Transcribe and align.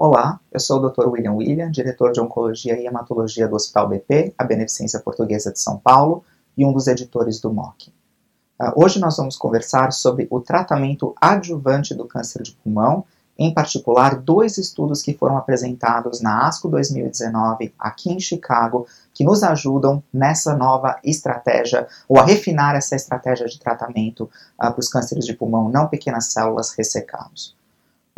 Olá, 0.00 0.38
eu 0.52 0.60
sou 0.60 0.78
o 0.78 0.88
Dr. 0.88 1.08
William 1.08 1.32
William, 1.32 1.72
diretor 1.72 2.12
de 2.12 2.20
Oncologia 2.20 2.80
e 2.80 2.86
Hematologia 2.86 3.48
do 3.48 3.56
Hospital 3.56 3.88
BP, 3.88 4.32
a 4.38 4.44
Beneficência 4.44 5.00
Portuguesa 5.00 5.50
de 5.50 5.58
São 5.58 5.76
Paulo, 5.76 6.22
e 6.56 6.64
um 6.64 6.72
dos 6.72 6.86
editores 6.86 7.40
do 7.40 7.52
MOC. 7.52 7.88
Uh, 7.88 8.72
hoje 8.76 9.00
nós 9.00 9.16
vamos 9.16 9.36
conversar 9.36 9.92
sobre 9.92 10.28
o 10.30 10.40
tratamento 10.40 11.16
adjuvante 11.20 11.96
do 11.96 12.06
câncer 12.06 12.44
de 12.44 12.52
pulmão, 12.52 13.04
em 13.36 13.52
particular 13.52 14.14
dois 14.14 14.56
estudos 14.56 15.02
que 15.02 15.14
foram 15.14 15.36
apresentados 15.36 16.20
na 16.20 16.46
ASCO 16.46 16.68
2019 16.68 17.74
aqui 17.76 18.12
em 18.12 18.20
Chicago, 18.20 18.86
que 19.12 19.24
nos 19.24 19.42
ajudam 19.42 20.00
nessa 20.14 20.56
nova 20.56 21.00
estratégia, 21.02 21.88
ou 22.08 22.20
a 22.20 22.24
refinar 22.24 22.76
essa 22.76 22.94
estratégia 22.94 23.48
de 23.48 23.58
tratamento 23.58 24.30
uh, 24.54 24.70
para 24.70 24.78
os 24.78 24.88
cânceres 24.88 25.26
de 25.26 25.34
pulmão 25.34 25.68
não 25.68 25.88
pequenas 25.88 26.26
células 26.26 26.70
ressecados. 26.70 27.57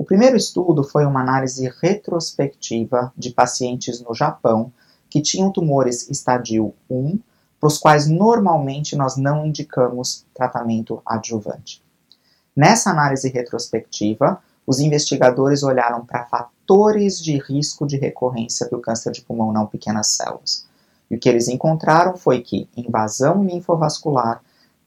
O 0.00 0.04
primeiro 0.04 0.34
estudo 0.34 0.82
foi 0.82 1.04
uma 1.04 1.20
análise 1.20 1.70
retrospectiva 1.78 3.12
de 3.14 3.28
pacientes 3.28 4.00
no 4.00 4.14
Japão 4.14 4.72
que 5.10 5.20
tinham 5.20 5.52
tumores 5.52 6.08
estadio 6.08 6.72
1, 6.88 7.18
para 7.60 7.66
os 7.66 7.76
quais 7.76 8.08
normalmente 8.08 8.96
nós 8.96 9.18
não 9.18 9.44
indicamos 9.44 10.24
tratamento 10.32 11.02
adjuvante. 11.04 11.84
Nessa 12.56 12.88
análise 12.88 13.28
retrospectiva, 13.28 14.42
os 14.66 14.80
investigadores 14.80 15.62
olharam 15.62 16.06
para 16.06 16.24
fatores 16.24 17.22
de 17.22 17.36
risco 17.36 17.86
de 17.86 17.98
recorrência 17.98 18.70
do 18.70 18.80
câncer 18.80 19.12
de 19.12 19.20
pulmão 19.20 19.52
não 19.52 19.66
pequenas 19.66 20.06
células. 20.06 20.66
E 21.10 21.16
o 21.16 21.18
que 21.18 21.28
eles 21.28 21.46
encontraram 21.46 22.16
foi 22.16 22.40
que 22.40 22.66
invasão 22.74 23.44
linfovascular, 23.44 24.40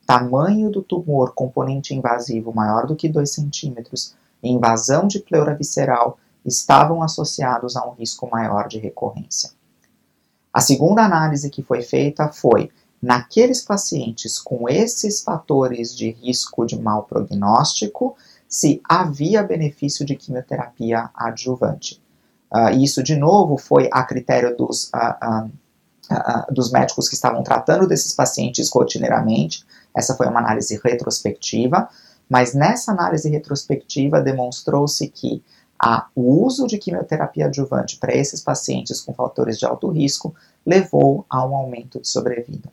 tamanho 0.07 0.71
do 0.71 0.81
tumor 0.81 1.35
componente 1.35 1.93
invasivo 1.93 2.51
maior 2.51 2.87
do 2.87 2.95
que 2.95 3.07
2 3.07 3.29
centímetros 3.29 4.15
e 4.43 4.49
invasão 4.49 5.07
de 5.07 5.19
pleura 5.19 5.55
visceral 5.55 6.19
estavam 6.45 7.01
associados 7.01 7.77
a 7.77 7.87
um 7.87 7.93
risco 7.93 8.29
maior 8.29 8.67
de 8.67 8.77
recorrência. 8.77 9.51
A 10.51 10.59
segunda 10.59 11.03
análise 11.03 11.49
que 11.49 11.63
foi 11.63 11.81
feita 11.81 12.27
foi 12.27 12.69
naqueles 13.01 13.61
pacientes 13.61 14.39
com 14.39 14.69
esses 14.69 15.21
fatores 15.21 15.95
de 15.95 16.11
risco 16.11 16.65
de 16.65 16.79
mau 16.79 17.03
prognóstico, 17.03 18.15
se 18.47 18.81
havia 18.87 19.43
benefício 19.43 20.05
de 20.05 20.15
quimioterapia 20.15 21.09
adjuvante. 21.13 22.01
Uh, 22.53 22.69
isso, 22.77 23.01
de 23.01 23.15
novo, 23.15 23.57
foi 23.57 23.89
a 23.91 24.03
critério 24.03 24.55
dos, 24.55 24.91
uh, 24.93 25.47
uh, 25.47 26.53
dos 26.53 26.71
médicos 26.71 27.09
que 27.09 27.15
estavam 27.15 27.43
tratando 27.43 27.87
desses 27.87 28.13
pacientes 28.13 28.69
rotineiramente. 28.69 29.65
Essa 29.93 30.15
foi 30.15 30.27
uma 30.27 30.39
análise 30.39 30.79
retrospectiva. 30.81 31.89
Mas 32.29 32.53
nessa 32.53 32.91
análise 32.91 33.29
retrospectiva 33.29 34.21
demonstrou-se 34.21 35.07
que 35.09 35.43
a, 35.77 36.07
o 36.15 36.45
uso 36.45 36.65
de 36.65 36.77
quimioterapia 36.77 37.47
adjuvante 37.47 37.97
para 37.97 38.15
esses 38.15 38.41
pacientes 38.41 39.01
com 39.01 39.13
fatores 39.13 39.59
de 39.59 39.65
alto 39.65 39.89
risco 39.89 40.33
levou 40.65 41.25
a 41.29 41.45
um 41.45 41.55
aumento 41.55 41.99
de 41.99 42.07
sobrevida. 42.07 42.71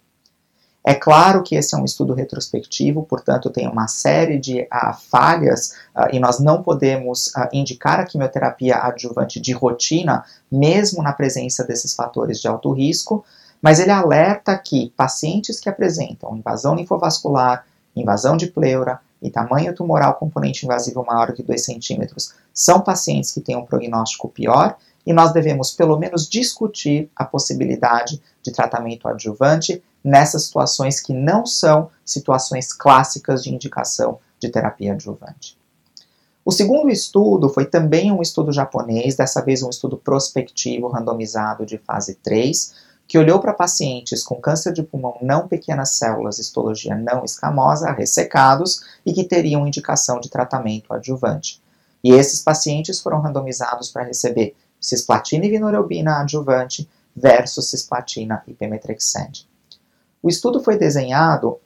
É 0.82 0.94
claro 0.94 1.42
que 1.42 1.56
esse 1.56 1.74
é 1.74 1.78
um 1.78 1.84
estudo 1.84 2.14
retrospectivo, 2.14 3.02
portanto, 3.02 3.50
tem 3.50 3.68
uma 3.68 3.86
série 3.86 4.38
de 4.38 4.62
uh, 4.62 4.94
falhas 5.10 5.72
uh, 5.94 6.08
e 6.10 6.18
nós 6.18 6.40
não 6.40 6.62
podemos 6.62 7.26
uh, 7.28 7.48
indicar 7.52 8.00
a 8.00 8.04
quimioterapia 8.04 8.78
adjuvante 8.78 9.38
de 9.38 9.52
rotina, 9.52 10.24
mesmo 10.50 11.02
na 11.02 11.12
presença 11.12 11.64
desses 11.64 11.94
fatores 11.94 12.40
de 12.40 12.48
alto 12.48 12.72
risco, 12.72 13.24
mas 13.60 13.78
ele 13.78 13.90
alerta 13.90 14.56
que 14.56 14.90
pacientes 14.96 15.60
que 15.60 15.68
apresentam 15.68 16.34
invasão 16.34 16.74
linfovascular, 16.74 17.66
invasão 17.94 18.34
de 18.34 18.46
pleura, 18.46 19.00
e 19.22 19.30
tamanho 19.30 19.74
tumoral 19.74 20.14
componente 20.14 20.64
invasivo 20.64 21.04
maior 21.04 21.32
que 21.32 21.42
2 21.42 21.64
centímetros 21.64 22.34
são 22.52 22.80
pacientes 22.80 23.30
que 23.30 23.40
têm 23.40 23.56
um 23.56 23.64
prognóstico 23.64 24.28
pior 24.28 24.76
e 25.06 25.12
nós 25.12 25.32
devemos 25.32 25.70
pelo 25.70 25.98
menos 25.98 26.28
discutir 26.28 27.10
a 27.16 27.24
possibilidade 27.24 28.20
de 28.42 28.52
tratamento 28.52 29.08
adjuvante 29.08 29.82
nessas 30.02 30.44
situações 30.44 31.00
que 31.00 31.12
não 31.12 31.44
são 31.44 31.90
situações 32.04 32.72
clássicas 32.72 33.42
de 33.42 33.52
indicação 33.52 34.18
de 34.38 34.48
terapia 34.48 34.92
adjuvante. 34.92 35.58
O 36.44 36.50
segundo 36.50 36.90
estudo 36.90 37.48
foi 37.48 37.66
também 37.66 38.10
um 38.10 38.22
estudo 38.22 38.50
japonês, 38.50 39.14
dessa 39.14 39.42
vez 39.42 39.62
um 39.62 39.68
estudo 39.68 39.96
prospectivo 39.96 40.88
randomizado 40.88 41.66
de 41.66 41.76
fase 41.78 42.14
3, 42.14 42.74
que 43.10 43.18
olhou 43.18 43.40
para 43.40 43.52
pacientes 43.52 44.22
com 44.22 44.36
câncer 44.36 44.72
de 44.72 44.84
pulmão 44.84 45.18
não 45.20 45.48
pequenas 45.48 45.90
células, 45.90 46.38
histologia 46.38 46.94
não 46.94 47.24
escamosa, 47.24 47.90
ressecados 47.90 48.82
e 49.04 49.12
que 49.12 49.24
teriam 49.24 49.66
indicação 49.66 50.20
de 50.20 50.30
tratamento 50.30 50.94
adjuvante. 50.94 51.60
E 52.04 52.12
esses 52.12 52.40
pacientes 52.40 53.00
foram 53.00 53.20
randomizados 53.20 53.90
para 53.90 54.04
receber 54.04 54.54
cisplatina 54.80 55.44
e 55.44 55.50
vinorelbina 55.50 56.20
adjuvante 56.20 56.88
versus 57.16 57.68
cisplatina 57.68 58.44
e 58.46 58.54
pemetrexed. 58.54 59.44
O 60.22 60.28
estudo 60.28 60.62
foi 60.62 60.78
desenhado 60.78 61.58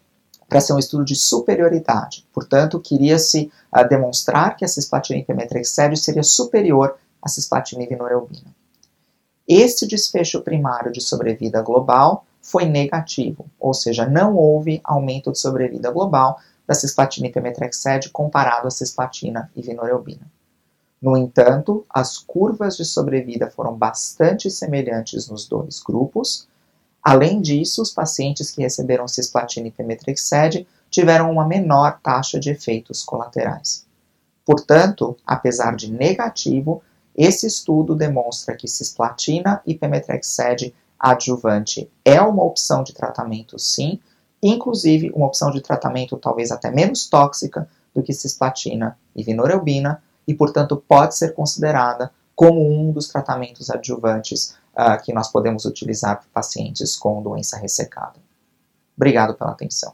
para 0.49 0.63
ser 0.63 0.73
um 0.73 0.79
estudo 0.79 1.05
de 1.05 1.15
superioridade, 1.15 2.27
portanto, 2.33 2.81
queria-se 2.81 3.53
uh, 3.71 3.87
demonstrar 3.87 4.57
que 4.57 4.65
a 4.65 4.69
cisplatina 4.69 5.21
e 5.21 5.25
pemetrexed 5.25 5.95
seria 5.99 6.23
superior 6.23 6.97
à 7.21 7.29
cisplatina 7.29 7.83
e 7.83 7.87
vinorelbina. 7.87 8.64
Esse 9.47 9.87
desfecho 9.87 10.41
primário 10.41 10.91
de 10.91 11.01
sobrevida 11.01 11.61
global 11.61 12.25
foi 12.41 12.65
negativo, 12.65 13.47
ou 13.59 13.75
seja, 13.75 14.07
não 14.07 14.37
houve 14.37 14.81
aumento 14.85 15.33
de 15.33 15.39
sobrevida 15.39 15.91
global 15.91 16.39
da 16.67 16.75
cisplatina 16.75 17.27
e 17.27 17.33
pemetrexed 17.33 18.11
comparado 18.11 18.67
à 18.69 18.71
cisplatina 18.71 19.51
e 19.55 19.63
vinorelbina. 19.63 20.31
No 21.01 21.17
entanto, 21.17 21.85
as 21.91 22.17
curvas 22.17 22.77
de 22.77 22.85
sobrevida 22.85 23.51
foram 23.51 23.75
bastante 23.75 24.51
semelhantes 24.51 25.29
nos 25.29 25.47
dois 25.47 25.81
grupos. 25.81 26.49
Além 27.03 27.43
disso, 27.43 27.83
os 27.83 27.91
pacientes 27.91 28.51
que 28.51 28.63
receberam 28.63 29.07
cisplatina 29.07 29.69
e 29.69 29.71
pemetrexed 29.71 30.67
tiveram 30.89 31.31
uma 31.31 31.47
menor 31.47 32.01
taxa 32.03 32.41
de 32.41 32.51
efeitos 32.51 33.03
colaterais. 33.03 33.85
Portanto, 34.47 35.17
apesar 35.27 35.77
de 35.77 35.93
negativo, 35.93 36.83
esse 37.17 37.47
estudo 37.47 37.95
demonstra 37.95 38.57
que 38.57 38.67
cisplatina 38.67 39.63
e 39.65 39.75
pemetrexed 39.75 40.75
adjuvante 40.99 41.91
é 42.05 42.21
uma 42.21 42.43
opção 42.43 42.83
de 42.83 42.93
tratamento, 42.93 43.59
sim, 43.59 44.01
inclusive 44.43 45.11
uma 45.15 45.27
opção 45.27 45.51
de 45.51 45.61
tratamento 45.61 46.17
talvez 46.17 46.51
até 46.51 46.71
menos 46.71 47.09
tóxica 47.09 47.69
do 47.95 48.03
que 48.03 48.13
cisplatina 48.13 48.99
e 49.15 49.23
vinorelbina, 49.23 50.03
e 50.27 50.35
portanto 50.35 50.83
pode 50.89 51.15
ser 51.15 51.35
considerada 51.35 52.11
como 52.35 52.67
um 52.69 52.91
dos 52.91 53.09
tratamentos 53.09 53.71
adjuvantes 53.71 54.57
uh, 54.75 55.01
que 55.03 55.13
nós 55.13 55.31
podemos 55.31 55.65
utilizar 55.65 56.17
para 56.17 56.27
pacientes 56.33 56.97
com 56.97 57.23
doença 57.23 57.57
ressecada. 57.57 58.17
Obrigado 58.97 59.35
pela 59.35 59.53
atenção. 59.53 59.93